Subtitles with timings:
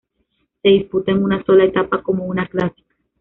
[0.63, 2.95] Se disputa en una sola etapa, como una clásica.